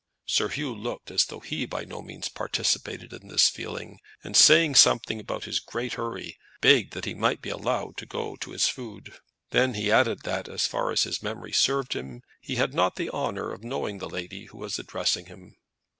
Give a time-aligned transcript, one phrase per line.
[0.25, 4.73] Sir Hugh looked as though he by no means participated in this feeling, and saying
[4.73, 8.67] something about his great hurry begged that he might be allowed to go to his
[8.67, 9.19] food.
[9.51, 13.11] Then he added that, as far as his memory served him, he had not the
[13.11, 15.55] honour of knowing the lady who was addressing him.